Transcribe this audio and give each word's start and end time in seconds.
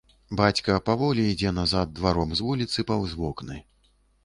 Бацька 0.37 0.77
паволі 0.87 1.25
ідзе 1.33 1.51
назад 1.59 1.93
дваром 2.01 2.33
з 2.41 2.47
вуліцы 2.49 2.89
паўз 2.91 3.17
вокны. 3.23 3.63